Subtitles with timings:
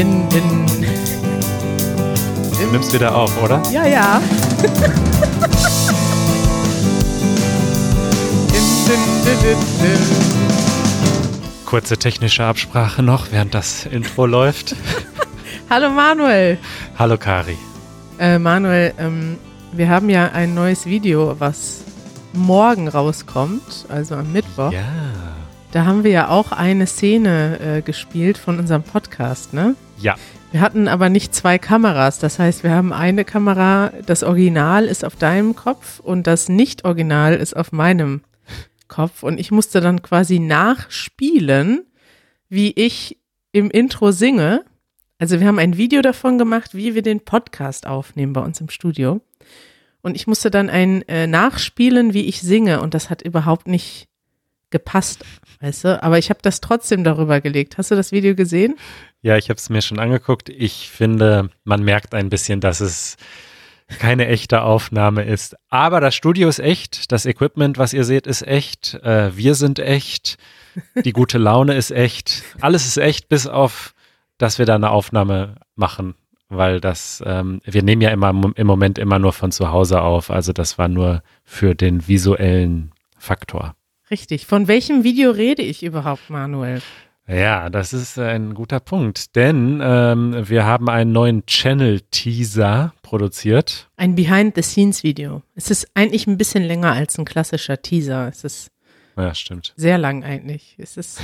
[0.00, 0.66] bin, bin.
[2.58, 3.62] Du nimmst wieder auf, oder?
[3.70, 4.22] Ja, ja.
[11.66, 14.74] Kurze technische Absprache noch, während das Intro läuft.
[15.70, 16.56] Hallo Manuel.
[16.98, 17.58] Hallo Kari.
[18.18, 19.36] Äh, Manuel, ähm,
[19.72, 21.82] wir haben ja ein neues Video, was
[22.32, 24.72] morgen rauskommt, also am Mittwoch.
[24.72, 24.80] Ja.
[25.72, 29.76] Da haben wir ja auch eine Szene äh, gespielt von unserem Podcast, ne?
[30.00, 30.16] Ja.
[30.50, 32.18] Wir hatten aber nicht zwei Kameras.
[32.18, 37.34] Das heißt, wir haben eine Kamera, das Original ist auf deinem Kopf und das Nicht-Original
[37.34, 38.22] ist auf meinem
[38.88, 39.22] Kopf.
[39.22, 41.86] Und ich musste dann quasi nachspielen,
[42.48, 43.18] wie ich
[43.52, 44.64] im Intro singe.
[45.18, 48.70] Also wir haben ein Video davon gemacht, wie wir den Podcast aufnehmen bei uns im
[48.70, 49.20] Studio.
[50.02, 52.80] Und ich musste dann ein äh, nachspielen, wie ich singe.
[52.80, 54.09] Und das hat überhaupt nicht
[54.70, 55.24] gepasst,
[55.60, 56.02] weißt du?
[56.02, 57.78] Aber ich habe das trotzdem darüber gelegt.
[57.78, 58.76] Hast du das Video gesehen?
[59.22, 60.48] Ja, ich habe es mir schon angeguckt.
[60.48, 63.16] Ich finde, man merkt ein bisschen, dass es
[63.98, 65.56] keine echte Aufnahme ist.
[65.68, 68.94] Aber das Studio ist echt, das Equipment, was ihr seht, ist echt.
[69.02, 70.38] Äh, wir sind echt.
[71.04, 72.44] Die gute Laune ist echt.
[72.60, 73.94] Alles ist echt, bis auf,
[74.38, 76.14] dass wir da eine Aufnahme machen.
[76.48, 80.30] Weil das, ähm, wir nehmen ja immer im Moment immer nur von zu Hause auf.
[80.30, 83.74] Also das war nur für den visuellen Faktor.
[84.10, 84.46] Richtig.
[84.46, 86.82] Von welchem Video rede ich überhaupt, Manuel?
[87.28, 93.88] Ja, das ist ein guter Punkt, denn ähm, wir haben einen neuen Channel-Teaser produziert.
[93.96, 95.42] Ein Behind-the-Scenes-Video.
[95.54, 98.26] Es ist eigentlich ein bisschen länger als ein klassischer Teaser.
[98.26, 98.72] Es ist
[99.16, 99.74] Ja, stimmt.
[99.76, 100.74] sehr lang eigentlich.
[100.78, 101.20] Es ist,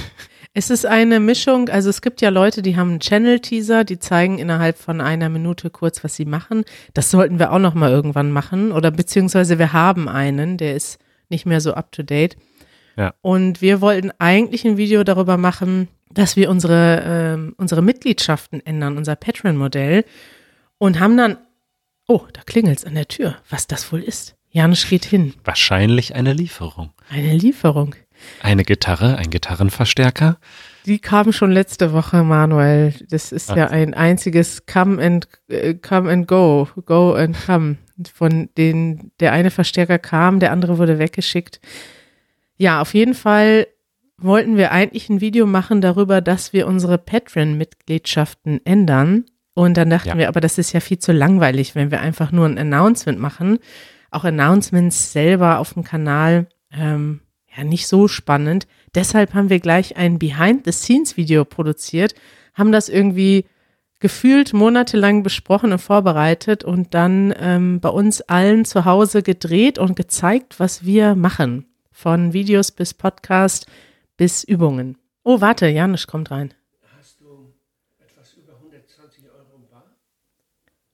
[0.55, 4.39] es ist eine Mischung, also es gibt ja Leute, die haben einen Channel-Teaser, die zeigen
[4.39, 6.63] innerhalb von einer Minute kurz, was sie machen.
[6.95, 10.99] Das sollten wir auch noch mal irgendwann machen oder beziehungsweise wir haben einen, der ist
[11.31, 12.37] nicht mehr so up-to-date.
[12.97, 13.15] Ja.
[13.21, 18.97] Und wir wollten eigentlich ein Video darüber machen, dass wir unsere, ähm, unsere Mitgliedschaften ändern,
[18.97, 20.05] unser Patreon-Modell
[20.79, 21.39] und haben dann,
[22.09, 24.35] oh, da klingelt's an der Tür, was das wohl ist.
[24.51, 25.35] Janusz geht hin.
[25.45, 26.93] Wahrscheinlich eine Lieferung.
[27.11, 27.95] Eine Lieferung.
[28.41, 30.39] Eine Gitarre, ein Gitarrenverstärker.
[30.87, 32.95] Die kam schon letzte Woche, Manuel.
[33.11, 33.57] Das ist Ach.
[33.57, 37.77] ja ein einziges Come and äh, Come and Go, Go and Come.
[38.15, 41.61] Von denen der eine Verstärker kam, der andere wurde weggeschickt.
[42.57, 43.67] Ja, auf jeden Fall
[44.19, 49.25] wollten wir eigentlich ein Video machen darüber, dass wir unsere Patreon-Mitgliedschaften ändern.
[49.55, 50.19] Und dann dachten Ja.
[50.19, 53.59] wir, aber das ist ja viel zu langweilig, wenn wir einfach nur ein Announcement machen.
[54.11, 57.21] Auch Announcements selber auf dem Kanal, ähm,
[57.57, 58.67] ja, nicht so spannend.
[58.95, 62.15] Deshalb haben wir gleich ein Behind-the-Scenes-Video produziert,
[62.55, 63.47] haben das irgendwie
[63.99, 69.97] gefühlt monatelang besprochen und vorbereitet und dann ähm, bei uns allen zu Hause gedreht und
[69.97, 71.66] gezeigt, was wir machen.
[71.97, 73.67] Von Videos bis Podcast
[74.19, 74.99] bis Übungen.
[75.23, 76.53] Oh, warte, Janusz kommt rein.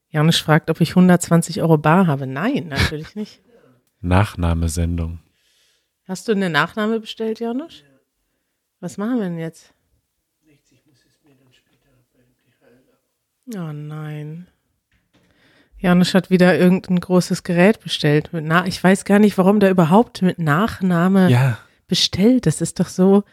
[0.07, 2.25] Janusz fragt, ob ich 120 Euro bar habe.
[2.25, 3.41] Nein, natürlich nicht.
[3.99, 5.19] Nachnahmesendung.
[6.05, 7.83] Hast du eine Nachname bestellt, Janusz?
[8.79, 9.73] Was machen wir denn jetzt?
[13.53, 14.47] Oh nein.
[15.83, 18.31] Janusz hat wieder irgendein großes Gerät bestellt.
[18.31, 21.57] Mit Na ich weiß gar nicht, warum der überhaupt mit Nachname Ja,
[21.87, 22.45] bestellt.
[22.45, 23.23] Das ist doch so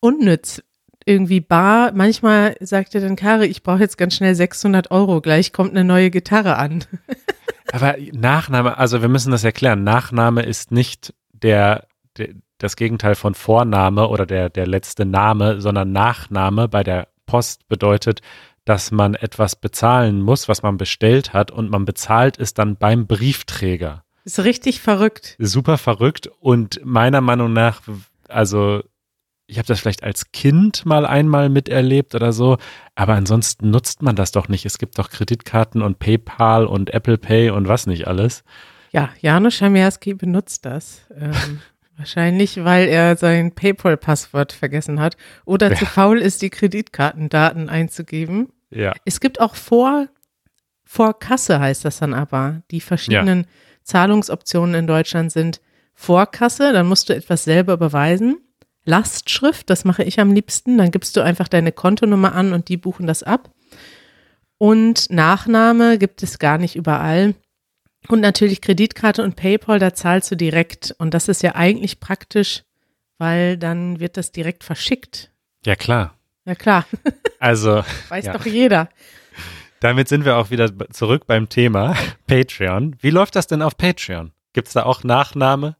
[0.00, 0.62] unnütz.
[1.06, 1.92] Irgendwie bar.
[1.94, 5.20] Manchmal sagt er dann, Kari, ich brauche jetzt ganz schnell 600 Euro.
[5.20, 6.84] Gleich kommt eine neue Gitarre an.
[7.72, 9.84] aber Nachname, also wir müssen das erklären.
[9.84, 15.92] Nachname ist nicht der, der das Gegenteil von Vorname oder der, der letzte Name, sondern
[15.92, 18.20] Nachname bei der Post bedeutet,
[18.64, 23.06] dass man etwas bezahlen muss, was man bestellt hat und man bezahlt es dann beim
[23.06, 24.04] Briefträger.
[24.24, 25.36] Ist richtig verrückt.
[25.38, 27.82] super verrückt und meiner Meinung nach,
[28.28, 28.82] also
[29.46, 32.56] ich habe das vielleicht als Kind mal einmal miterlebt oder so,
[32.94, 34.64] aber ansonsten nutzt man das doch nicht.
[34.64, 38.42] Es gibt doch Kreditkarten und PayPal und Apple Pay und was nicht alles.
[38.92, 41.02] Ja, Janusz Schamiarski benutzt das.
[41.14, 41.60] Ähm,
[41.98, 45.90] wahrscheinlich, weil er sein PayPal-Passwort vergessen hat oder zu Ja.
[45.90, 48.48] faul ist, die Kreditkartendaten einzugeben.
[48.70, 48.92] Ja.
[49.04, 50.08] Es gibt auch vor,
[50.84, 52.62] vor Kasse heißt das dann aber.
[52.70, 53.46] Die verschiedenen
[53.82, 55.60] Zahlungsoptionen in Deutschland sind
[55.94, 58.38] Vorkasse, dann musst du etwas selber beweisen.
[58.84, 60.76] Lastschrift, das mache ich am liebsten.
[60.76, 63.50] Dann gibst du einfach deine Kontonummer an und die buchen das ab.
[64.58, 67.34] Und Nachname gibt es gar nicht überall.
[68.08, 70.94] Und natürlich Kreditkarte und PayPal, da zahlst du direkt.
[70.98, 72.64] Und das ist ja eigentlich praktisch,
[73.18, 75.30] weil dann wird das direkt verschickt.
[75.64, 76.14] Ja, klar.
[76.44, 76.84] Ja klar,
[77.38, 78.32] Also, weiß Ja.
[78.34, 78.88] doch jeder.
[79.80, 81.94] damit sind wir auch wieder zurück beim Thema
[82.26, 82.96] Patreon.
[83.00, 84.32] Wie läuft das denn auf Patreon?
[84.52, 85.76] Gibt es da auch Nachname?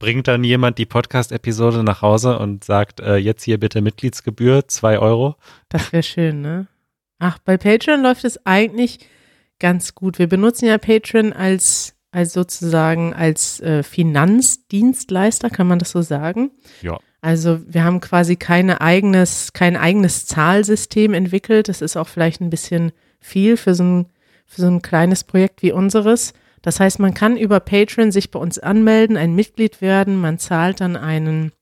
[0.00, 4.98] Bringt dann jemand die Podcast-Episode nach Hause und sagt, äh, jetzt hier bitte Mitgliedsgebühr, zwei
[4.98, 5.36] Euro?
[5.68, 6.68] Das wäre schön, ne?
[7.18, 9.00] Ach, bei Patreon läuft es eigentlich
[9.58, 10.20] ganz gut.
[10.20, 16.50] Wir benutzen ja Patreon als, als sozusagen als äh, Finanzdienstleister, kann man das so sagen?
[16.80, 16.98] Ja.
[17.20, 21.68] Also wir haben quasi keine eigenes, kein eigenes Zahlsystem entwickelt.
[21.68, 24.06] Das ist auch vielleicht ein bisschen viel für so ein,
[24.46, 26.32] für so ein kleines Projekt wie unseres.
[26.62, 30.20] Das heißt, man kann über Patreon sich bei uns anmelden, ein Mitglied werden.
[30.20, 31.52] Man zahlt dann einen,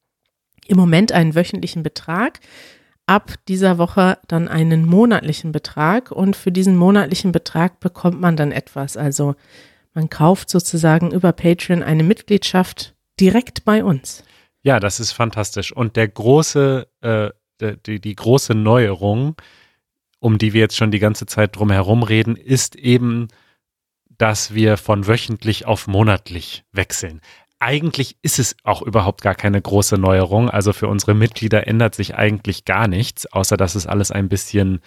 [0.67, 2.41] im Moment einen wöchentlichen Betrag.
[3.07, 6.11] Ab dieser Woche dann einen monatlichen Betrag.
[6.11, 8.97] Und für diesen monatlichen Betrag bekommt man dann etwas.
[8.97, 9.37] Also
[9.95, 14.23] man kauft sozusagen über Patreon eine Mitgliedschaft direkt bei uns.
[14.67, 15.71] Ja, das ist fantastisch.
[15.71, 17.31] Und der große, äh,
[17.87, 19.37] die, die große Neuerung,
[20.19, 23.29] um die wir jetzt schon die ganze Zeit drum herum reden, ist eben,
[24.19, 27.21] dass wir von wöchentlich auf monatlich wechseln.
[27.61, 30.51] Eigentlich ist es auch überhaupt gar keine große Neuerung.
[30.51, 34.81] Also für unsere Mitglieder ändert sich eigentlich gar nichts, außer dass es alles ein bisschen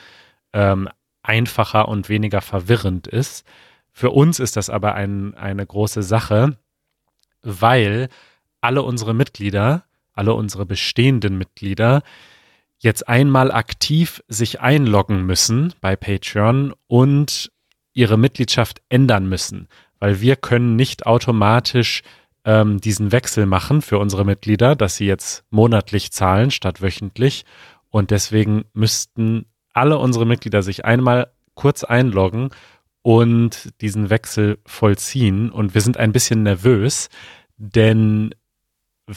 [0.51, 0.89] ähm,
[1.23, 3.45] einfacher und weniger verwirrend ist.
[3.93, 6.57] Für uns ist das aber ein, eine große Sache,
[7.43, 8.09] weil
[8.61, 9.83] alle unsere Mitglieder,
[10.13, 12.03] alle unsere bestehenden Mitglieder
[12.79, 17.51] jetzt einmal aktiv sich einloggen müssen bei Patreon und
[17.93, 19.67] ihre Mitgliedschaft ändern müssen,
[19.99, 22.01] weil wir können nicht automatisch
[22.45, 27.45] ähm, diesen Wechsel machen für unsere Mitglieder, dass sie jetzt monatlich zahlen statt wöchentlich.
[27.89, 32.51] Und deswegen müssten alle unsere Mitglieder sich einmal kurz einloggen
[33.01, 35.49] und diesen Wechsel vollziehen.
[35.49, 37.09] Und wir sind ein bisschen nervös,
[37.57, 38.33] denn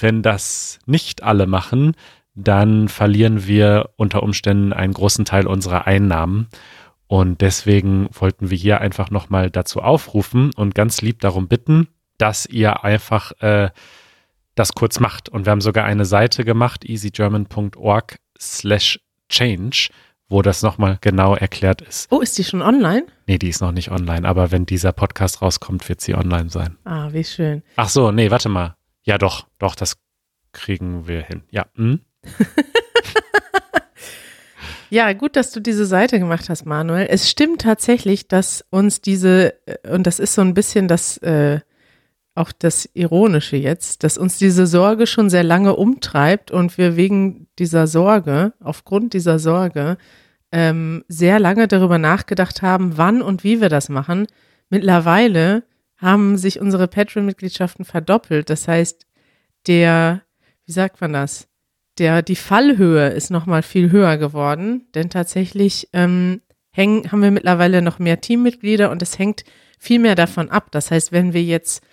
[0.00, 1.94] wenn das nicht alle machen,
[2.34, 6.48] dann verlieren wir unter Umständen einen großen Teil unserer Einnahmen.
[7.06, 12.46] Und deswegen wollten wir hier einfach nochmal dazu aufrufen und ganz lieb darum bitten, dass
[12.46, 13.70] ihr einfach äh,
[14.54, 15.28] das kurz macht.
[15.28, 18.98] Und wir haben sogar eine Seite gemacht, easygerman.org slash
[19.28, 19.90] change,
[20.28, 22.10] wo das nochmal genau erklärt ist.
[22.10, 23.04] Oh, ist die schon online?
[23.26, 26.78] Nee, die ist noch nicht online, aber wenn dieser Podcast rauskommt, wird sie online sein.
[26.84, 27.62] Ah, wie schön.
[27.76, 28.76] Ach so, nee, warte mal.
[29.04, 29.96] Ja, doch, doch, das
[30.52, 31.42] kriegen wir hin.
[31.50, 31.66] Ja.
[31.74, 32.00] Hm?
[34.90, 37.06] ja, gut, dass du diese Seite gemacht hast, Manuel.
[37.10, 41.60] Es stimmt tatsächlich, dass uns diese, äh, und das ist so ein bisschen das, äh,
[42.34, 47.48] auch das Ironische jetzt, dass uns diese Sorge schon sehr lange umtreibt und wir wegen
[47.58, 49.98] dieser Sorge, aufgrund dieser Sorge,
[50.50, 54.26] ähm, sehr lange darüber nachgedacht haben, wann und wie wir das machen.
[54.70, 55.64] Mittlerweile
[56.02, 58.50] haben sich unsere Patreon-Mitgliedschaften verdoppelt.
[58.50, 59.06] Das heißt,
[59.68, 60.22] der,
[60.66, 61.48] wie sagt man das?
[61.98, 67.82] Der, die Fallhöhe ist nochmal viel höher geworden, denn tatsächlich ähm, hängen, haben wir mittlerweile
[67.82, 69.44] noch mehr Teammitglieder und es hängt
[69.78, 70.68] viel mehr davon ab.
[70.72, 71.84] Das heißt, wenn wir jetzt,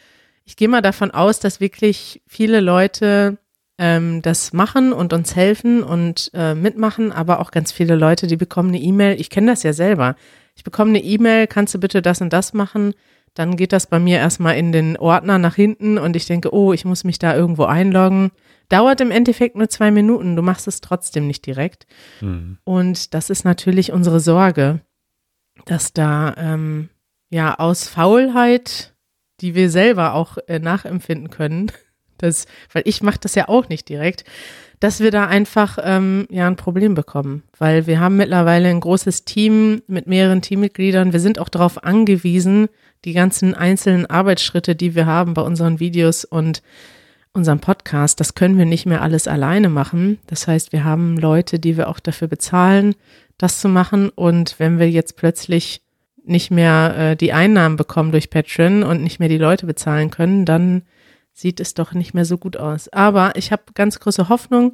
[0.45, 3.38] ich gehe mal davon aus, dass wirklich viele Leute
[3.77, 8.38] ähm, das machen und uns helfen und äh, mitmachen, aber auch ganz viele Leute, die
[8.38, 9.19] bekommen eine E-Mail.
[9.19, 10.15] Ich kenne das ja selber.
[10.56, 12.94] Ich bekomme eine E-Mail, kannst du bitte das und das machen?
[13.39, 16.74] Dann geht das bei mir erstmal in den Ordner nach hinten und ich denke, oh,
[16.74, 18.31] ich muss mich da irgendwo einloggen.
[18.68, 21.88] Dauert im Endeffekt nur zwei Minuten, du machst es trotzdem nicht direkt.
[22.19, 22.57] Mhm.
[22.65, 24.81] Und das ist natürlich unsere Sorge,
[25.63, 26.89] dass da ähm,
[27.30, 28.94] ja aus Faulheit,
[29.39, 31.71] die wir selber auch äh, nachempfinden können,
[32.19, 34.24] das, weil ich mache das ja auch nicht direkt,
[34.80, 39.26] dass wir da einfach ähm, ja ein Problem bekommen, weil wir haben mittlerweile ein großes
[39.26, 41.11] Team mit mehreren Teammitgliedern.
[41.11, 42.69] Wir sind auch darauf angewiesen,
[43.06, 46.61] die ganzen einzelnen Arbeitsschritte, die wir haben bei unseren Videos und
[47.33, 50.19] unserem Podcast, das können wir nicht mehr alles alleine machen.
[50.28, 52.95] Das heißt, wir haben Leute, die wir auch dafür bezahlen,
[53.38, 54.09] das zu machen.
[54.09, 55.81] Und wenn wir jetzt plötzlich
[56.26, 60.45] nicht mehr äh, die Einnahmen bekommen durch Patreon und nicht mehr die Leute bezahlen können,
[60.45, 60.83] dann
[61.39, 62.89] sieht es doch nicht mehr so gut aus.
[62.89, 64.73] Aber ich habe ganz große Hoffnung,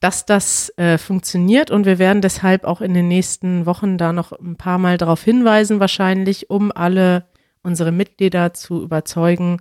[0.00, 4.32] dass das äh, funktioniert und wir werden deshalb auch in den nächsten Wochen da noch
[4.32, 7.26] ein paar Mal darauf hinweisen, wahrscheinlich, um alle
[7.62, 9.60] unsere Mitglieder zu überzeugen,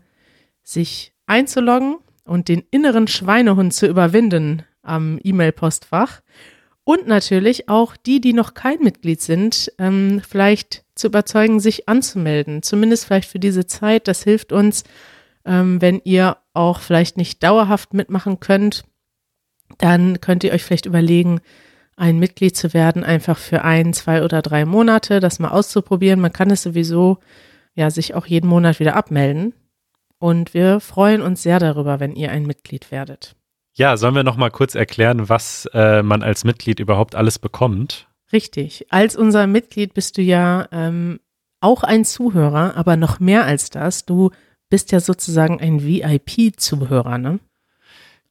[0.64, 6.22] sich einzuloggen und den inneren Schweinehund zu überwinden am E-Mail-Postfach.
[6.84, 12.64] Und natürlich auch die, die noch kein Mitglied sind, ähm, vielleicht zu überzeugen, sich anzumelden.
[12.64, 14.08] Zumindest vielleicht für diese Zeit.
[14.08, 14.84] Das hilft uns,
[15.48, 18.84] ähm, wenn ihr auch vielleicht nicht dauerhaft mitmachen könnt,
[19.78, 21.42] dann könnt ihr euch vielleicht überlegen,
[21.96, 26.20] ein Mitglied zu werden, einfach für ein, zwei oder drei Monate, das mal auszuprobieren.
[26.20, 27.18] Man kann es sowieso
[27.74, 29.54] ja sich auch jeden Monat wieder abmelden.
[30.20, 33.36] Und wir freuen uns sehr darüber, wenn ihr ein Mitglied werdet.
[33.76, 38.08] Ja, sollen wir noch mal kurz erklären, was äh, man als Mitglied überhaupt alles bekommt?
[38.32, 38.88] Richtig.
[38.90, 41.20] Als unser Mitglied bist du ja ähm,
[41.62, 44.06] auch ein Zuhörer, aber noch mehr als das.
[44.06, 44.32] Du
[44.70, 47.40] bist ja sozusagen ein VIP-Zuhörer, ne?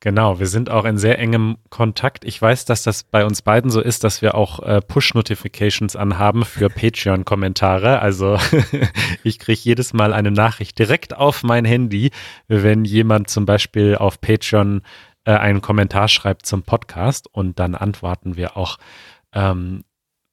[0.00, 2.24] Genau, wir sind auch in sehr engem Kontakt.
[2.26, 6.44] Ich weiß, dass das bei uns beiden so ist, dass wir auch äh, Push-Notifications anhaben
[6.44, 8.00] für Patreon-Kommentare.
[8.00, 8.38] Also
[9.24, 12.10] ich kriege jedes Mal eine Nachricht direkt auf mein Handy,
[12.46, 14.82] wenn jemand zum Beispiel auf Patreon
[15.24, 18.76] äh, einen Kommentar schreibt zum Podcast und dann antworten wir auch
[19.32, 19.82] ähm,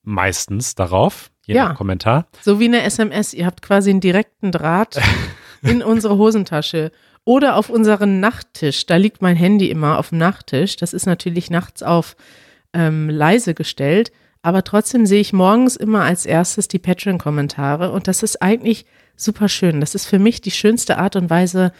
[0.03, 1.69] meistens darauf, je Ja.
[1.69, 2.27] nach Kommentar.
[2.41, 3.33] So wie eine SMS.
[3.33, 4.99] Ihr habt quasi einen direkten Draht
[5.63, 6.91] in unsere Hosentasche
[7.25, 8.85] oder auf unseren Nachttisch.
[8.85, 10.75] Da liegt mein Handy immer auf dem Nachttisch.
[10.75, 12.15] Das ist natürlich nachts auf
[12.73, 14.11] ähm, leise gestellt.
[14.41, 17.91] Aber trotzdem sehe ich morgens immer als erstes die Patreon-Kommentare.
[17.91, 19.79] Und das ist eigentlich super schön.
[19.79, 21.71] Das ist für mich die schönste Art und Weise,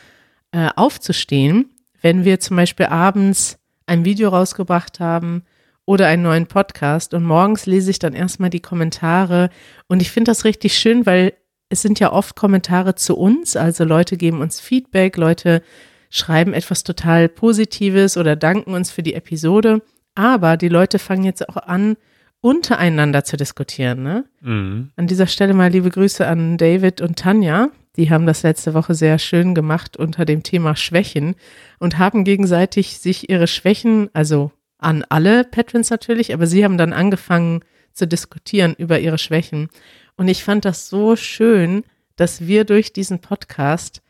[0.53, 1.71] äh, aufzustehen,
[2.01, 5.43] wenn wir zum Beispiel abends ein Video rausgebracht haben
[5.85, 9.49] oder einen neuen Podcast und morgens lese ich dann erstmal die Kommentare
[9.87, 11.33] und ich finde das richtig schön, weil
[11.73, 15.63] es sind ja oft Kommentare zu uns, also Leute geben uns Feedback, Leute
[16.11, 19.81] schreiben etwas total Positives oder danken uns für die Episode,
[20.13, 21.97] aber die Leute fangen jetzt auch an,
[22.41, 24.03] untereinander zu diskutieren.
[24.03, 24.25] Ne?
[24.41, 24.91] Mhm.
[24.95, 27.69] An dieser Stelle mal liebe Grüße an David und Tanja.
[27.95, 31.35] Die haben das letzte Woche sehr schön gemacht unter dem Thema Schwächen
[31.79, 36.93] und haben gegenseitig sich ihre Schwächen, also an alle Patrons natürlich, aber sie haben dann
[36.93, 37.61] angefangen
[37.93, 39.69] zu diskutieren über ihre Schwächen.
[40.15, 41.83] Und ich fand das so schön,
[42.15, 44.01] dass wir durch diesen Podcast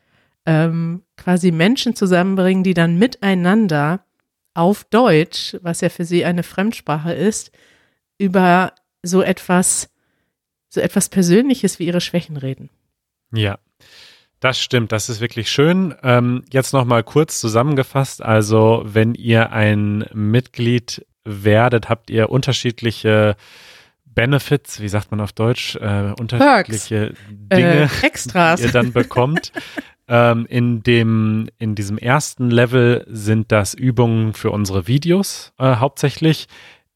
[0.45, 4.05] ähm, quasi Menschen zusammenbringen, die dann miteinander
[4.53, 7.51] auf Deutsch, was ja für sie eine Fremdsprache ist,
[8.17, 9.89] über so etwas,
[10.69, 12.69] so etwas Persönliches wie ihre Schwächen reden.
[13.33, 13.57] Ja,
[14.39, 14.91] das stimmt.
[14.91, 15.95] Das ist wirklich schön.
[16.03, 18.21] Ähm, jetzt nochmal kurz zusammengefasst.
[18.21, 23.37] Also, wenn ihr ein Mitglied werdet, habt ihr unterschiedliche
[24.13, 28.59] Benefits, wie sagt man auf Deutsch, äh, unterschiedliche Dinge, Äh, Extras.
[28.59, 29.51] die ihr dann bekommt.
[30.07, 36.47] ähm, in dem, in diesem ersten Level sind das Übungen für unsere Videos äh, hauptsächlich.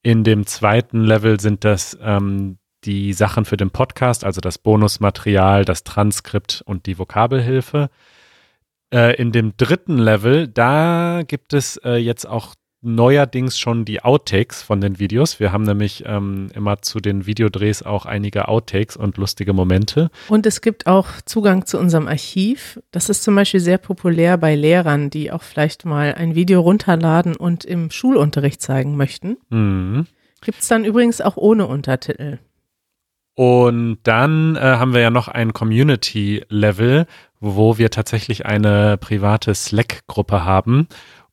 [0.03, 5.65] In dem zweiten Level sind das ähm, die Sachen für den Podcast, also das Bonusmaterial,
[5.65, 7.89] das Transkript und die Vokabelhilfe.
[8.93, 14.62] Äh, in dem dritten Level, da gibt es äh, jetzt auch neuerdings schon die Outtakes
[14.62, 15.39] von den Videos.
[15.39, 20.10] Wir haben nämlich ähm, immer zu den Videodrehs auch einige Outtakes und lustige Momente.
[20.29, 22.79] Und es gibt auch Zugang zu unserem Archiv.
[22.91, 27.36] Das ist zum Beispiel sehr populär bei Lehrern, die auch vielleicht mal ein Video runterladen
[27.36, 29.38] und im Schulunterricht zeigen möchten.
[29.50, 30.05] Mhm.
[30.41, 32.39] Gibt es dann übrigens auch ohne Untertitel.
[33.34, 37.05] Und dann äh, haben wir ja noch ein Community-Level,
[37.39, 40.88] wo wir tatsächlich eine private Slack-Gruppe haben.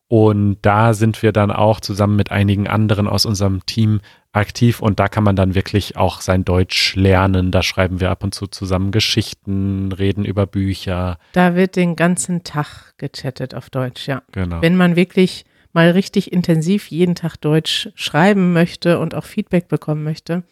[0.08, 4.00] Und da sind wir dann auch zusammen mit einigen anderen aus unserem Team
[4.32, 7.50] aktiv und da kann man dann wirklich auch sein Deutsch lernen.
[7.50, 11.18] Da schreiben wir ab und zu zusammen Geschichten, reden über Bücher.
[11.32, 14.22] Da wird den ganzen Tag gechattet auf Deutsch, ja.
[14.32, 14.60] Genau.
[14.60, 20.04] Wenn man wirklich mal richtig intensiv jeden Tag Deutsch schreiben möchte und auch Feedback bekommen
[20.04, 20.44] möchte,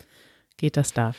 [0.57, 1.13] geht das da.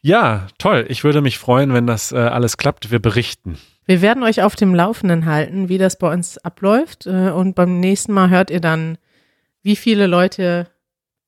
[0.00, 0.86] Ja, toll.
[0.88, 2.90] Ich würde mich freuen, wenn das äh, alles klappt.
[2.90, 3.58] Wir berichten.
[3.88, 7.06] Wir werden euch auf dem Laufenden halten, wie das bei uns abläuft.
[7.06, 8.98] äh, Und beim nächsten Mal hört ihr dann,
[9.62, 10.66] wie viele Leute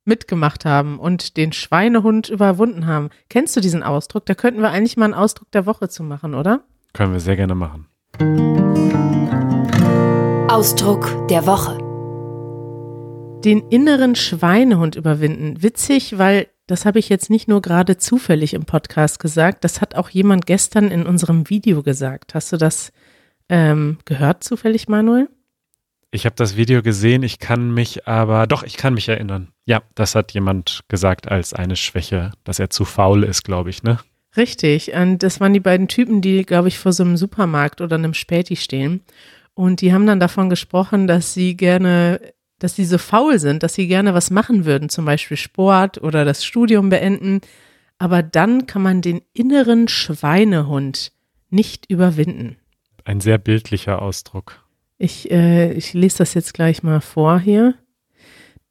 [0.04, 3.08] mitgemacht haben und den Schweinehund überwunden haben.
[3.30, 4.26] Kennst du diesen Ausdruck?
[4.26, 6.60] Da könnten wir eigentlich mal einen Ausdruck der Woche zu machen, oder?
[6.92, 7.86] Können wir sehr gerne machen.
[10.50, 11.78] Ausdruck der Woche.
[13.42, 15.62] Den inneren Schweinehund überwinden.
[15.62, 19.94] Witzig, weil das habe ich jetzt nicht nur gerade zufällig im Podcast gesagt, das hat
[19.94, 22.34] auch jemand gestern in unserem Video gesagt.
[22.34, 22.92] Hast du das
[23.48, 25.28] ähm, gehört zufällig, Manuel?
[26.12, 29.48] Ich habe das Video gesehen, ich kann mich aber, doch, ich kann mich erinnern.
[29.64, 33.82] Ja, das hat jemand gesagt als eine Schwäche, dass er zu faul ist, glaube ich,
[33.82, 33.98] ne?
[34.36, 34.92] Richtig.
[34.92, 38.14] Und das waren die beiden Typen, die, glaube ich, vor so einem Supermarkt oder einem
[38.14, 39.02] Späti stehen.
[39.54, 42.20] Und die haben dann davon gesprochen, dass sie gerne,
[42.60, 46.24] dass sie so faul sind, dass sie gerne was machen würden, zum Beispiel Sport oder
[46.24, 47.40] das Studium beenden.
[47.98, 51.12] Aber dann kann man den inneren Schweinehund
[51.48, 52.56] nicht überwinden.
[53.04, 54.64] Ein sehr bildlicher Ausdruck.
[54.98, 57.74] Ich, äh, ich lese das jetzt gleich mal vor hier.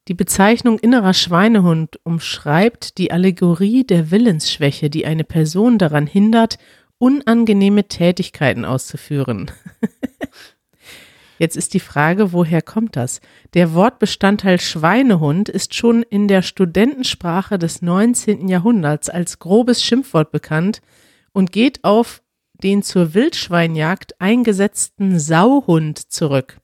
[0.07, 6.57] Die Bezeichnung innerer Schweinehund umschreibt die Allegorie der Willensschwäche, die eine Person daran hindert,
[6.99, 9.51] unangenehme Tätigkeiten auszuführen.
[11.39, 13.21] Jetzt ist die Frage, woher kommt das?
[13.53, 18.49] Der Wortbestandteil Schweinehund ist schon in der Studentensprache des 19.
[18.49, 20.81] Jahrhunderts als grobes Schimpfwort bekannt
[21.31, 22.21] und geht auf
[22.61, 26.59] den zur Wildschweinjagd eingesetzten Sauhund zurück.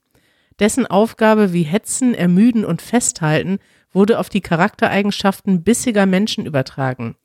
[0.60, 3.60] Dessen Aufgabe wie Hetzen, Ermüden und Festhalten
[3.94, 7.15] wurde auf die Charaktereigenschaften bissiger Menschen übertragen.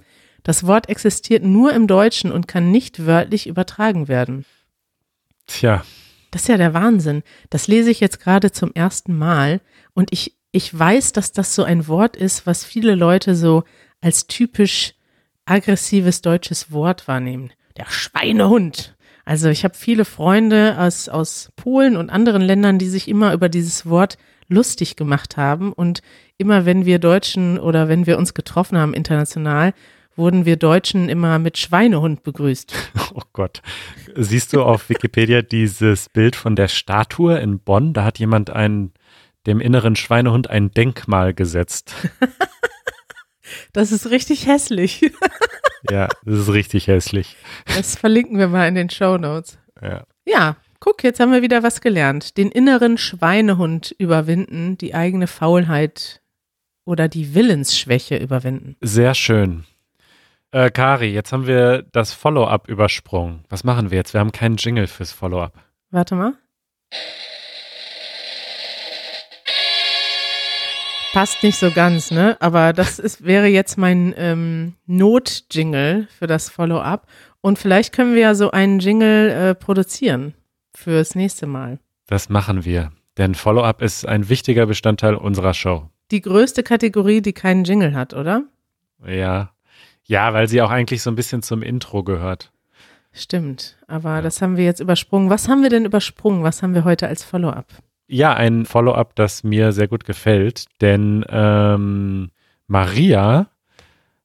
[0.44, 4.44] Das Wort existiert nur im Deutschen und kann nicht wörtlich übertragen werden.
[5.46, 5.82] Tja,
[6.30, 7.22] Das ist ja der Wahnsinn.
[7.48, 9.60] Das lese ich jetzt gerade zum ersten Mal
[9.94, 13.64] und ich, ich weiß, dass das so ein Wort ist, was viele Leute so
[14.00, 14.94] als typisch
[15.44, 17.50] aggressives deutsches Wort wahrnehmen.
[17.76, 18.96] Der Schweinehund.
[19.24, 23.48] Also ich habe viele Freunde aus, aus Polen und anderen Ländern, die sich immer über
[23.48, 24.16] dieses Wort
[24.48, 25.72] lustig gemacht haben.
[25.72, 26.02] Und
[26.36, 29.72] immer wenn wir Deutschen oder wenn wir uns getroffen haben international,
[30.20, 32.72] wurden wir Deutschen immer mit Schweinehund begrüßt.
[33.12, 33.60] Oh Gott.
[34.14, 37.92] Siehst du auf Wikipedia dieses Bild von der Statue in Bonn?
[37.92, 38.92] Da hat jemand einen,
[39.48, 41.92] dem inneren Schweinehund ein Denkmal gesetzt.
[43.72, 45.00] Das ist richtig hässlich.
[45.90, 47.36] Ja, das ist richtig hässlich.
[47.74, 49.58] Das verlinken wir mal in den Show Notes.
[49.80, 50.04] Ja.
[50.26, 52.36] Ja, guck, jetzt haben wir wieder was gelernt.
[52.36, 56.20] Den inneren Schweinehund überwinden, die eigene Faulheit
[56.84, 58.76] oder die Willensschwäche überwinden.
[58.82, 59.64] Sehr schön.
[60.52, 63.44] Äh, Kari, jetzt haben wir das Follow-up übersprungen.
[63.48, 64.14] Was machen wir jetzt?
[64.14, 65.54] Wir haben keinen Jingle fürs Follow-up.
[65.90, 66.34] Warte mal.
[71.12, 72.36] Passt nicht so ganz, ne?
[72.40, 77.06] Aber das ist, wäre jetzt mein ähm, Not-Jingle für das Follow-up.
[77.40, 80.34] Und vielleicht können wir ja so einen Jingle äh, produzieren
[80.74, 81.78] fürs nächste Mal.
[82.06, 82.90] Das machen wir.
[83.18, 85.88] Denn Follow-up ist ein wichtiger Bestandteil unserer Show.
[86.10, 88.42] Die größte Kategorie, die keinen Jingle hat, oder?
[89.06, 89.52] Ja.
[90.10, 92.50] Ja, weil sie auch eigentlich so ein bisschen zum Intro gehört.
[93.12, 93.76] Stimmt.
[93.86, 95.30] Aber das haben wir jetzt übersprungen.
[95.30, 96.42] Was haben wir denn übersprungen?
[96.42, 97.66] Was haben wir heute als Follow-up?
[98.08, 102.32] Ja, ein Follow-up, das mir sehr gut gefällt, denn ähm,
[102.66, 103.50] Maria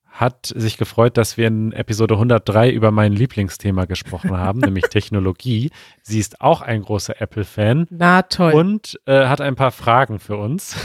[0.07, 5.69] hat sich gefreut, dass wir in Episode 103 über mein Lieblingsthema gesprochen haben, nämlich Technologie.
[6.01, 8.53] Sie ist auch ein großer Apple-Fan Na toll.
[8.53, 10.75] und äh, hat ein paar Fragen für uns.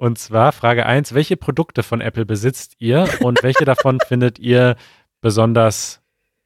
[0.00, 4.76] Und zwar Frage 1, welche Produkte von Apple besitzt ihr und welche davon findet ihr
[5.20, 6.00] besonders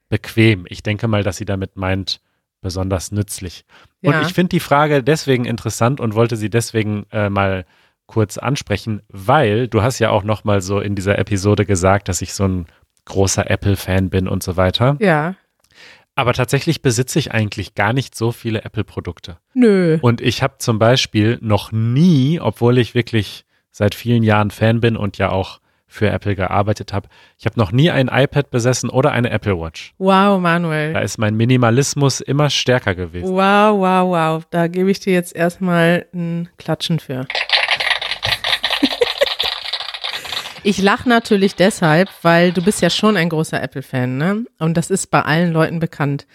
[0.09, 0.67] bequem?
[0.69, 2.21] Ich denke mal, dass sie damit meint,
[2.61, 3.65] besonders nützlich.
[4.03, 4.23] Und Ja.
[4.23, 7.65] ich finde die Frage deswegen interessant und wollte sie deswegen äh, mal
[8.07, 12.23] kurz ansprechen, weil du hast ja auch noch mal so in dieser Episode gesagt, dass
[12.23, 12.67] ich so ein
[13.05, 14.97] großer Apple-Fan bin und so weiter.
[15.01, 15.37] ja.
[16.17, 19.38] Aber tatsächlich besitze ich eigentlich gar nicht so viele Apple-Produkte.
[19.53, 19.99] Nö.
[20.01, 23.43] Und ich habe zum Beispiel noch nie, obwohl ich wirklich
[23.77, 25.59] seit vielen Jahren Fan bin und ja auch
[25.89, 27.09] für Apple gearbeitet habe,
[27.39, 29.95] ich habe noch nie ein iPad besessen oder eine Apple Watch.
[29.99, 30.97] Wow, Da Manuel.
[31.05, 33.29] ist mein Minimalismus immer stärker gewesen.
[33.29, 34.45] Wow, wow, wow.
[34.51, 37.27] Da gebe ich dir jetzt erstmal ein Klatschen für.
[40.63, 44.45] Ich lache natürlich deshalb, weil du bist ja schon ein großer Apple-Fan, ne?
[44.59, 46.27] Und das ist bei allen Leuten bekannt.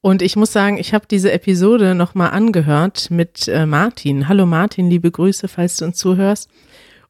[0.00, 4.28] Und ich muss sagen, ich habe diese Episode nochmal angehört mit äh, Martin.
[4.28, 6.50] Hallo Martin, liebe Grüße, falls du uns zuhörst.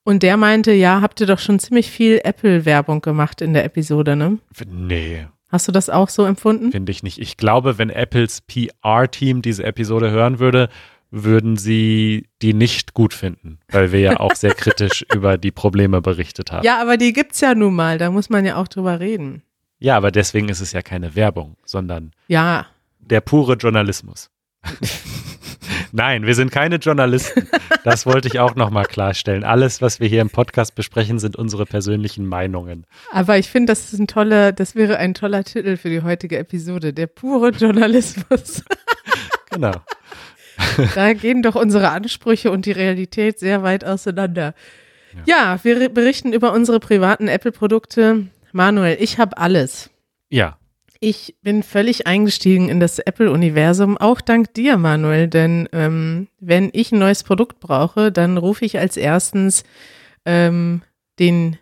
[0.06, 4.14] Und der meinte, ja, habt ihr doch schon ziemlich viel Apple-Werbung gemacht in der Episode,
[4.14, 4.38] ne?
[4.66, 6.70] Nee, Hast du das auch so empfunden?
[6.72, 7.18] finde ich nicht.
[7.20, 10.68] Ich glaube, wenn Apples PR-Team diese Episode hören würde,
[11.10, 16.00] würden sie die nicht gut finden, weil wir ja auch sehr kritisch über die Probleme
[16.02, 16.64] berichtet haben.
[16.64, 19.42] Ja, aber die gibt's ja nun mal, da muss man ja auch drüber reden.
[19.78, 22.66] ja, aber deswegen ist es ja keine Werbung, sondern Ja,
[23.00, 24.30] der pure Journalismus.
[25.96, 27.48] Nein, wir sind keine Journalisten.
[27.82, 29.44] Das wollte ich auch nochmal klarstellen.
[29.44, 32.85] Alles, was wir hier im Podcast besprechen, sind unsere persönlichen Meinungen.
[33.12, 36.37] aber ich finde, das ist ein toller, das wäre ein toller Titel für die heutige
[36.38, 38.62] Episode, der pure Journalismus.
[39.50, 39.72] Genau.
[40.94, 44.54] da gehen doch unsere Ansprüche und die Realität sehr weit auseinander.
[45.24, 48.26] Ja, wir re- berichten über unsere privaten Apple-Produkte.
[48.52, 49.88] Manuel, ich habe alles.
[50.28, 50.59] Ja,
[51.08, 55.28] Ich bin völlig eingestiegen in das Apple-Universum, auch dank dir, Manuel.
[55.28, 59.62] Denn ähm, wenn ich ein neues Produkt brauche, dann rufe ich als erstens
[60.24, 60.82] ähm,
[61.20, 61.58] den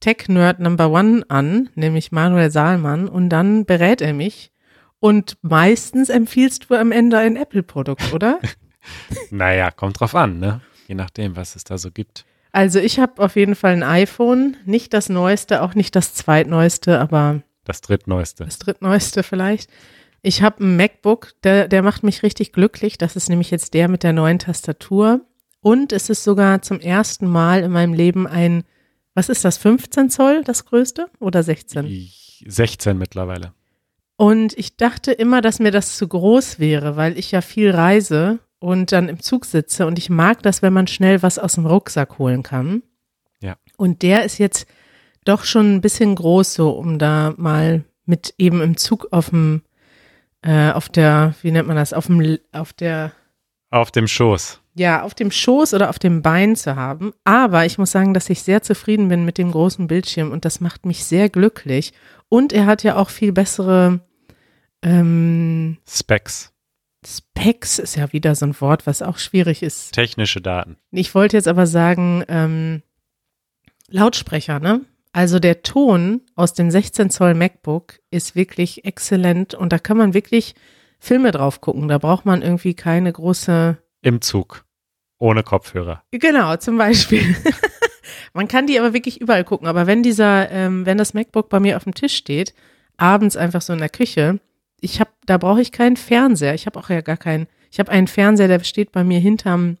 [0.00, 4.52] Tech-Nerd Number One an, nämlich Manuel Saalmann, und dann berät er mich.
[5.00, 8.38] Und meistens empfiehlst du am Ende ein Apple-Produkt, oder?
[9.30, 10.62] naja, kommt drauf an, ne?
[10.86, 12.24] Je nachdem, was es da so gibt.
[12.52, 16.98] also ich habe auf jeden Fall ein iPhone, nicht das neueste, auch nicht das zweitneueste,
[16.98, 18.44] aber Das drittneueste.
[18.44, 19.70] das drittneueste vielleicht.
[20.22, 22.98] Ich habe ein MacBook, der, der macht mich richtig glücklich.
[22.98, 25.20] Das ist nämlich jetzt der mit der neuen Tastatur.
[25.60, 28.64] Und es ist sogar zum ersten Mal in meinem Leben ein,
[29.14, 31.86] was ist das, 15 Zoll, das größte oder 16?
[31.86, 33.52] Ich- 16 mittlerweile.
[34.16, 38.38] Und ich dachte immer, dass mir das zu groß wäre, weil ich ja viel reise
[38.58, 41.66] und dann im Zug sitze und ich mag das, wenn man schnell was aus dem
[41.66, 42.82] Rucksack holen kann.
[43.40, 43.56] Ja.
[43.76, 44.66] Und der ist jetzt
[45.28, 49.62] doch schon ein bisschen groß, so um da mal mit eben im Zug auf dem,
[50.42, 53.12] äh, auf der, wie nennt man das, auf dem, auf der,
[53.70, 54.60] Auf dem Schoß.
[54.74, 57.12] ja, auf dem Schoß oder auf dem Bein zu haben.
[57.24, 60.60] Aber ich muss sagen, dass ich sehr zufrieden bin mit dem großen Bildschirm und das
[60.60, 61.92] macht mich sehr glücklich.
[62.30, 64.00] Und er hat ja auch viel bessere,
[64.82, 66.52] ähm, Specs.
[67.06, 69.92] Specs ist ja wieder so ein Wort, was auch schwierig ist.
[69.92, 70.76] Technische Daten.
[70.90, 72.82] Ich wollte jetzt aber sagen, ähm,
[73.90, 74.80] Lautsprecher, ne?
[75.18, 80.14] Also der Ton aus dem 16 Zoll MacBook ist wirklich exzellent und da kann man
[80.14, 80.54] wirklich
[81.00, 81.88] Filme drauf gucken.
[81.88, 83.78] Da braucht man irgendwie keine große.
[84.02, 84.64] Im Zug.
[85.18, 86.04] Ohne Kopfhörer.
[86.12, 87.34] Genau, zum Beispiel.
[88.32, 89.66] man kann die aber wirklich überall gucken.
[89.66, 92.54] Aber wenn dieser, ähm, wenn das MacBook bei mir auf dem Tisch steht,
[92.96, 94.38] abends einfach so in der Küche,
[94.80, 96.54] ich habe, da brauche ich keinen Fernseher.
[96.54, 97.48] Ich habe auch ja gar keinen.
[97.72, 99.78] Ich habe einen Fernseher, der steht bei mir hinterm,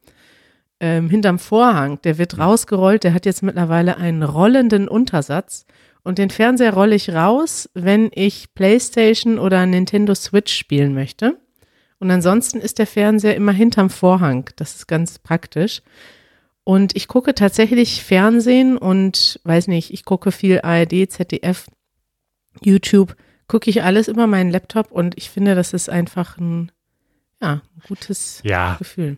[0.80, 2.00] ähm, hinterm Vorhang.
[2.02, 3.04] Der wird rausgerollt.
[3.04, 5.66] Der hat jetzt mittlerweile einen rollenden Untersatz.
[6.02, 11.38] Und den Fernseher rolle ich raus, wenn ich PlayStation oder Nintendo Switch spielen möchte.
[11.98, 14.48] Und ansonsten ist der Fernseher immer hinterm Vorhang.
[14.56, 15.82] Das ist ganz praktisch.
[16.64, 21.66] Und ich gucke tatsächlich Fernsehen und weiß nicht, ich gucke viel ARD, ZDF,
[22.62, 23.16] YouTube
[23.48, 26.70] gucke ich alles über meinen Laptop und ich finde, das ist einfach ein,
[27.40, 28.76] ja, ein gutes Ja.
[28.78, 29.16] Gefühl.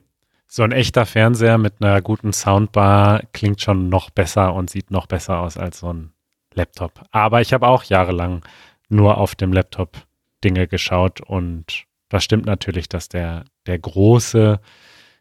[0.53, 5.07] So ein echter Fernseher mit einer guten Soundbar klingt schon noch besser und sieht noch
[5.07, 6.13] besser aus als so ein
[6.55, 7.05] Laptop.
[7.13, 8.45] Aber ich habe auch jahrelang
[8.89, 9.97] nur auf dem Laptop
[10.43, 14.59] Dinge geschaut und das stimmt natürlich, dass der, der große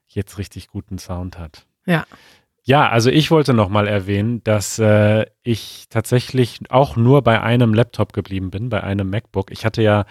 [0.07, 1.67] jetzt richtig guten Sound hat.
[1.85, 2.07] Ja.
[2.63, 7.75] Ja, also ich wollte noch mal erwähnen, dass äh, ich tatsächlich auch nur bei einem
[7.75, 9.51] Laptop geblieben bin, bei einem MacBook.
[9.51, 10.05] Ich hatte ja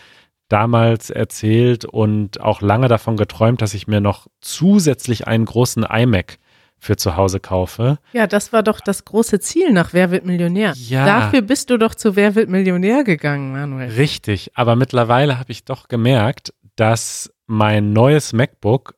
[0.49, 6.39] damals erzählt und auch lange davon geträumt, dass ich mir noch zusätzlich einen großen iMac
[6.79, 7.99] für zu Hause kaufe.
[8.13, 10.75] Ja, das war doch das große Ziel nach Wer wird Millionär.
[10.77, 11.05] Ja.
[11.05, 13.91] Dafür bist du doch zu Wer wird Millionär gegangen, Manuel.
[13.91, 18.95] Richtig, aber mittlerweile habe ich doch gemerkt, dass mein neues MacBook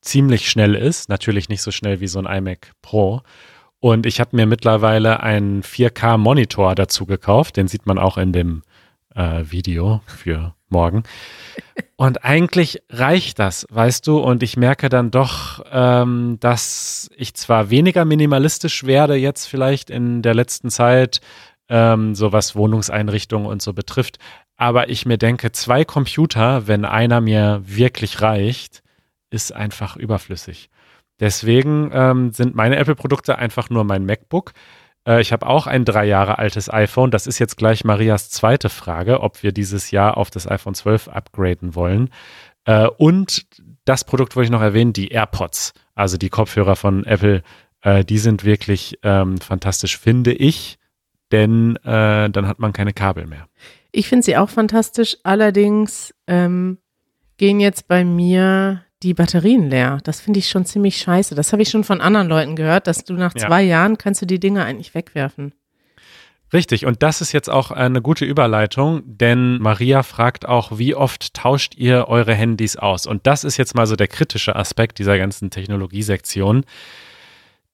[0.00, 3.22] ziemlich schnell ist, natürlich nicht so schnell wie so ein iMac Pro.
[3.80, 8.62] Und ich habe mir mittlerweile einen 4K-Monitor dazu gekauft, den sieht man auch in dem
[9.14, 11.02] äh, Video für morgen.
[11.96, 17.70] Und eigentlich reicht das, weißt du, und ich merke dann doch, ähm, dass ich zwar
[17.70, 21.20] weniger minimalistisch werde jetzt vielleicht in der letzten Zeit,
[21.68, 24.18] ähm, so was Wohnungseinrichtungen und so betrifft,
[24.56, 28.82] aber ich mir denke, zwei Computer, wenn einer mir wirklich reicht,
[29.30, 30.68] ist einfach überflüssig.
[31.20, 34.52] Deswegen ähm, sind meine Apple-Produkte einfach nur mein MacBook.
[35.08, 37.10] Äh, ich habe auch ein drei Jahre altes iPhone.
[37.10, 41.08] Das ist jetzt gleich Marias zweite Frage, ob wir dieses Jahr auf das iPhone 12
[41.08, 42.10] upgraden wollen.
[42.64, 43.46] Äh, und
[43.84, 47.42] das Produkt wollte ich noch erwähnen, die AirPods, also die Kopfhörer von Apple.
[47.80, 50.78] Äh, die sind wirklich ähm, fantastisch, finde ich,
[51.32, 53.48] denn äh, dann hat man keine Kabel mehr.
[53.90, 55.16] Ich finde sie auch fantastisch.
[55.22, 56.78] Allerdings ähm,
[57.38, 59.98] gehen jetzt bei mir die Batterien leer.
[60.04, 61.34] Das finde ich schon ziemlich scheiße.
[61.34, 63.46] Das habe ich schon von anderen Leuten gehört, dass du nach Ja.
[63.46, 65.52] zwei Jahren kannst du die Dinge eigentlich wegwerfen.
[66.52, 71.34] Richtig, und das ist jetzt auch eine gute Überleitung, denn Maria fragt auch, wie oft
[71.34, 73.06] tauscht ihr eure Handys aus?
[73.06, 76.64] Und das ist jetzt mal so der kritische Aspekt dieser ganzen Technologiesektion.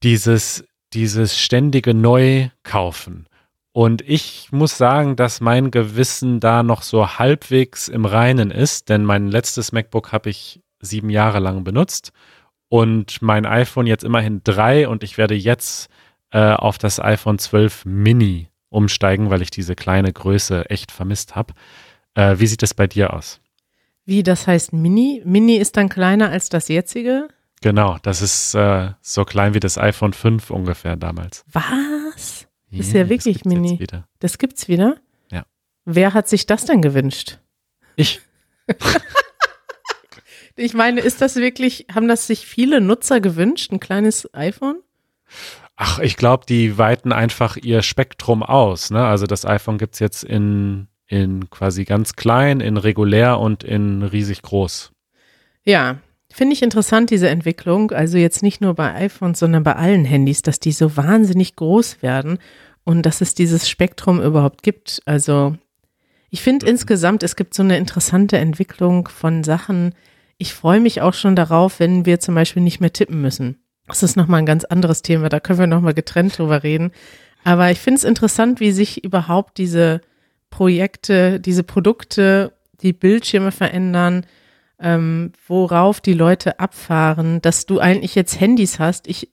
[0.03, 3.27] Dieses, dieses ständige Neukaufen.
[3.73, 9.05] Und ich muss sagen, dass mein Gewissen da noch so halbwegs im Reinen ist, denn
[9.05, 12.13] mein letztes MacBook habe ich sieben Jahre lang benutzt
[12.69, 15.89] und mein iPhone jetzt immerhin drei und ich werde jetzt
[16.31, 21.55] äh, auf das iPhone 12 Mini umsteigen, weil ich diese kleine Größe echt vermisst habe.
[22.15, 23.41] Äh, wie sieht es bei dir aus?
[24.05, 25.23] Wie, das heißt Mini?
[25.25, 27.29] Mini ist dann kleiner als das jetzige?
[27.63, 31.45] Genau, das ist äh, so klein wie das iPhone 5 ungefähr damals.
[31.51, 32.47] Was?
[32.71, 33.79] Ist ja wirklich gibt's jetzt mini.
[33.79, 34.09] Wieder.
[34.19, 34.97] Das gibt's wieder?
[35.31, 35.45] Ja.
[35.85, 37.39] Wer hat sich das denn gewünscht?
[37.97, 38.21] Ich.
[40.57, 44.77] Ich meine, ist das wirklich, haben das sich viele Nutzer gewünscht, ein kleines iPhone?
[45.77, 48.91] Ach, ich glaube, die weiten einfach ihr Spektrum aus.
[48.91, 49.05] Ne?
[49.05, 54.43] Also das iPhone gibt's jetzt in, in quasi ganz klein, in regulär und in riesig
[54.43, 54.93] groß.
[55.65, 55.99] Ja,
[56.31, 57.91] finde ich interessant, diese Entwicklung.
[57.91, 62.03] Also jetzt nicht nur bei iPhones, sondern bei allen Handys, dass die so wahnsinnig groß
[62.03, 62.39] werden
[62.85, 65.03] und dass es dieses Spektrum überhaupt gibt.
[65.07, 65.57] Also
[66.31, 69.95] ich finde insgesamt, es gibt so eine interessante Entwicklung von Sachen.
[70.39, 73.59] Ich freue mich auch schon darauf, wenn wir zum Beispiel nicht mehr tippen müssen.
[73.87, 76.91] Das ist nochmal ein ganz anderes Thema, da können wir nochmal getrennt drüber reden.
[77.45, 80.01] Aber ich finde es interessant, wie sich überhaupt diese
[80.51, 84.25] Projekte, diese Produkte, die Bildschirme verändern,
[84.81, 89.07] ähm, worauf die Leute abfahren, dass du eigentlich jetzt Handys hast.
[89.07, 89.31] Ich,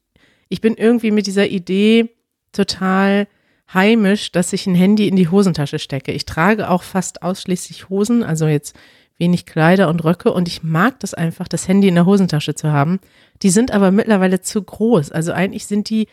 [0.50, 2.10] ich bin irgendwie mit dieser Idee
[2.52, 3.28] total
[3.74, 6.12] heimisch, dass ich ein Handy in die Hosentasche stecke.
[6.12, 8.76] Ich trage auch fast ausschließlich Hosen, also jetzt
[9.22, 12.74] wenig Kleider und Röcke und ich mag das einfach, das Handy in der Hosentasche zu
[12.74, 13.00] haben.
[13.42, 15.12] Die sind aber mittlerweile zu groß.
[15.12, 16.08] Also eigentlich sind die,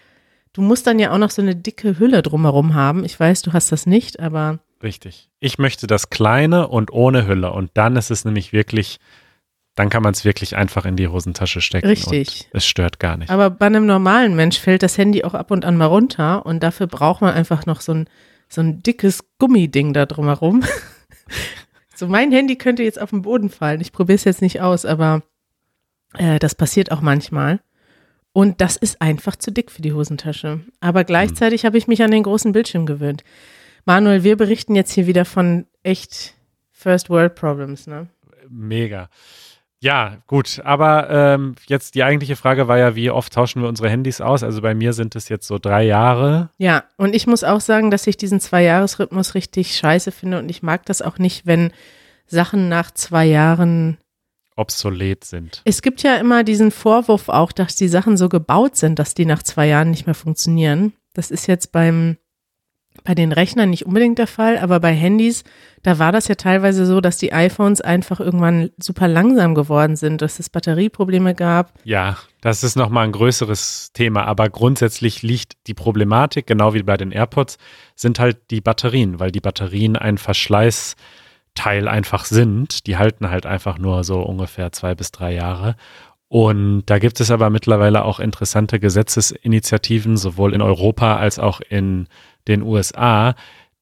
[0.53, 3.05] du musst dann ja auch noch so eine dicke Hülle drumherum haben.
[3.05, 5.29] Ich weiß, du hast das nicht, aber Richtig.
[5.41, 7.51] Ich möchte das kleine und ohne Hülle.
[7.51, 9.01] Und dann ist es nämlich wirklich
[9.75, 11.87] dann kann man es wirklich einfach in die Hosentasche stecken.
[11.87, 12.49] Richtig.
[12.51, 13.31] Und es stört gar nicht.
[13.31, 16.65] Aber bei einem normalen Mensch fällt das Handy auch ab und an mal runter und
[16.65, 18.09] dafür braucht man einfach noch so ein,
[18.49, 20.65] so ein dickes Gummiding da drumherum.
[21.99, 23.81] so mein Handy könnte jetzt auf den Boden fallen.
[23.81, 25.23] Ich probiere es jetzt nicht aus, aber
[26.15, 27.61] äh, das passiert auch manchmal.
[28.33, 30.61] Und das ist einfach zu dick für die Hosentasche.
[30.79, 33.25] Aber gleichzeitig habe ich mich an den großen Bildschirm gewöhnt.
[33.85, 36.35] Manuel, wir berichten jetzt hier wieder von echt
[36.71, 38.07] First World Problems, ne?
[38.49, 39.09] Mega.
[39.81, 40.61] Ja, gut.
[40.65, 44.43] Aber ähm, jetzt die eigentliche Frage war ja, wie oft tauschen wir unsere Handys aus?
[44.43, 46.51] Also bei mir sind es jetzt so drei Jahre.
[46.59, 50.63] Ja, und ich muss auch sagen, dass ich diesen Zwei-Jahres-Rhythmus richtig scheiße finde und ich
[50.63, 51.73] mag das auch nicht, wenn
[52.27, 53.99] Sachen nach zwei Jahren
[54.57, 55.63] obsolet sind.
[55.65, 59.25] Es gibt ja immer diesen Vorwurf auch, dass die Sachen so gebaut sind, dass die
[59.25, 60.93] nach zwei Jahren nicht mehr funktionieren.
[61.15, 62.17] Das ist jetzt beim
[63.05, 65.45] bei den Rechnern nicht unbedingt der Fall, aber bei Handys,
[65.83, 70.23] da war das ja teilweise so, dass die iPhones einfach irgendwann super langsam geworden sind,
[70.23, 71.73] dass es Batterieprobleme gab.
[71.85, 76.97] Ja, das ist nochmal ein größeres Thema, aber grundsätzlich liegt die Problematik, genau wie bei
[76.97, 77.59] den AirPods,
[77.95, 80.97] sind halt die Batterien, weil die Batterien ein Verschleiß
[81.55, 82.87] Teil einfach sind.
[82.87, 85.75] Die halten halt einfach nur so ungefähr zwei bis drei Jahre.
[86.29, 92.07] Und da gibt es aber mittlerweile auch interessante Gesetzesinitiativen, sowohl in Europa als auch in
[92.49, 93.35] den USA,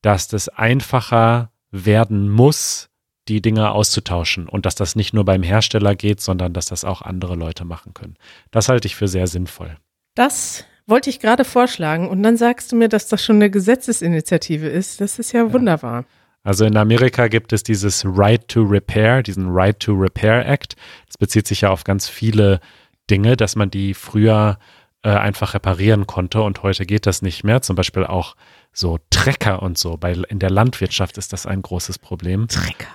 [0.03, 2.89] dass das einfacher werden muss,
[3.29, 7.03] die Dinge auszutauschen und dass das nicht nur beim Hersteller geht, sondern dass das auch
[7.03, 8.17] andere Leute machen können.
[8.51, 9.77] Das halte ich für sehr sinnvoll.
[10.15, 14.69] Das wollte ich gerade vorschlagen und dann sagst du mir, dass das schon eine Gesetzesinitiative
[14.69, 15.01] ist.
[15.01, 15.53] Das ist ja, ja.
[15.53, 16.05] wunderbar.
[16.45, 20.77] Also in Amerika gibt es dieses Right to Repair, diesen Right to Repair Act.
[21.07, 22.61] Das bezieht sich ja auf ganz viele
[23.11, 24.59] Dinge, dass man die früher
[25.03, 27.63] äh, einfach reparieren konnte und heute geht das nicht mehr.
[27.63, 28.37] Zum Beispiel auch
[28.73, 29.97] so Trecker und so.
[29.97, 32.49] Bei, in der Landwirtschaft ist das ein großes Problem.
[32.49, 32.87] Trecker.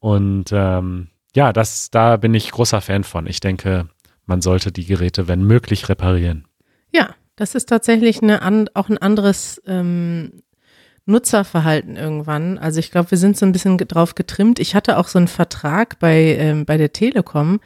[0.00, 3.26] Und ähm, ja, das, da bin ich großer Fan von.
[3.26, 3.88] Ich denke,
[4.26, 6.46] man sollte die Geräte, wenn möglich, reparieren.
[6.92, 8.40] Ja, das ist tatsächlich eine,
[8.74, 10.42] auch ein anderes ähm,
[11.06, 12.58] Nutzerverhalten irgendwann.
[12.58, 14.58] Also ich glaube, wir sind so ein bisschen drauf getrimmt.
[14.58, 17.60] Ich hatte auch so einen Vertrag bei, ähm, bei der Telekom,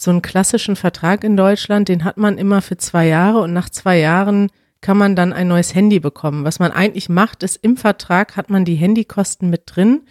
[0.00, 3.68] so einen klassischen Vertrag in Deutschland, den hat man immer für zwei Jahre und nach
[3.68, 4.48] zwei Jahren
[4.80, 6.44] kann man dann ein neues Handy bekommen.
[6.44, 10.02] Was man eigentlich macht, ist im Vertrag hat man die Handykosten mit drin.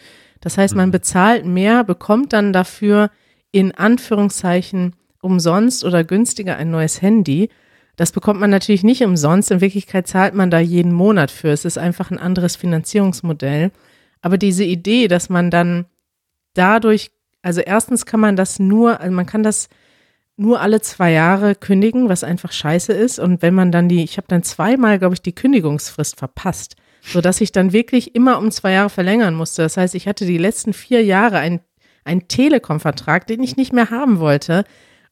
[0.42, 0.94] Das heißt, man mhm.
[0.94, 3.10] bezahlt mehr, bekommt dann dafür
[3.52, 7.50] in Anführungszeichen umsonst oder günstiger ein neues Handy.
[7.96, 9.50] Das bekommt man natürlich nicht umsonst.
[9.50, 11.50] In Wirklichkeit zahlt man da jeden Monat für.
[11.50, 13.72] Es ist einfach ein anderes Finanzierungsmodell.
[14.22, 15.86] Aber diese Idee, dass man dann
[16.54, 17.10] dadurch,
[17.42, 19.70] also erstens kann man das nur, also man kann das
[20.40, 23.20] nur alle zwei Jahre kündigen, was einfach scheiße ist.
[23.20, 27.42] Und wenn man dann die, ich habe dann zweimal, glaube ich, die Kündigungsfrist verpasst, sodass
[27.42, 29.64] ich dann wirklich immer um zwei Jahre verlängern musste.
[29.64, 31.60] Das heißt, ich hatte die letzten vier Jahre einen,
[32.06, 34.64] einen Telekom-Vertrag, den ich nicht mehr haben wollte.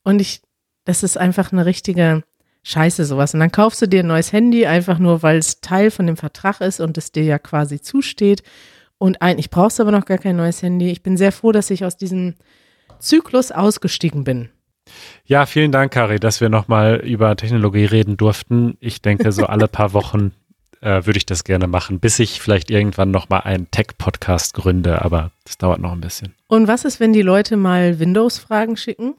[0.03, 0.41] Und ich,
[0.85, 2.23] das ist einfach eine richtige
[2.63, 3.33] scheiße sowas.
[3.33, 6.17] Und dann kaufst du dir ein neues Handy, einfach nur, weil es Teil von dem
[6.17, 8.43] Vertrag ist und es dir ja quasi zusteht.
[8.97, 10.89] Und eigentlich brauchst du aber noch gar kein neues Handy.
[10.89, 12.35] Ich bin sehr froh, dass ich aus diesem
[12.99, 14.49] Zyklus ausgestiegen bin.
[15.25, 18.77] Ja, vielen Dank, Kari, dass wir nochmal über Technologie reden durften.
[18.79, 20.31] Ich denke, so alle paar Wochen
[20.81, 25.31] äh, würde ich das gerne machen, bis ich vielleicht irgendwann nochmal einen Tech-Podcast gründe, aber
[25.43, 26.33] das dauert noch ein bisschen.
[26.47, 29.15] Und was ist, wenn die Leute mal Windows-Fragen schicken?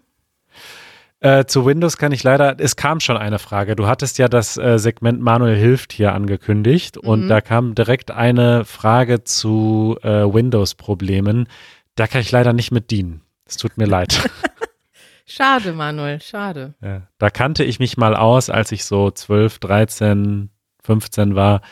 [1.20, 3.74] Äh, zu Windows kann ich leider, es kam schon eine Frage.
[3.74, 7.08] Du hattest ja das äh, Segment Manuel hilft hier angekündigt mhm.
[7.08, 11.48] und da kam direkt eine Frage zu äh, Windows-Problemen.
[11.96, 13.22] Da kann ich leider nicht mit dienen.
[13.44, 14.30] Es tut mir leid.
[15.26, 16.74] schade, Manuel, schade.
[16.80, 20.50] Ja, da kannte ich mich mal aus, als ich so 12, 13,
[20.84, 21.62] 15 war.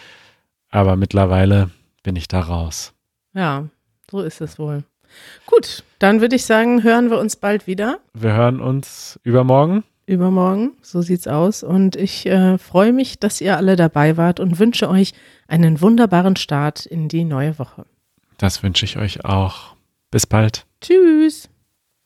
[0.71, 1.71] Aber mittlerweile
[2.03, 2.95] bin ich da raus.
[3.33, 3.69] Ja,
[4.11, 4.83] so ist es wohl.
[5.47, 8.01] Gut, dann würde ich sagen, hören wir uns bald wieder.
[8.15, 9.85] Wir hören uns übermorgen.
[10.07, 11.63] Übermorgen, so sieht's aus.
[11.63, 15.15] Und ich äh, freue mich, dass ihr alle dabei wart und wünsche euch
[15.49, 17.87] einen wunderbaren Start in die neue Woche.
[18.39, 19.75] Das wünsche ich euch auch.
[20.11, 20.67] Bis bald.
[20.81, 21.49] Tschüss.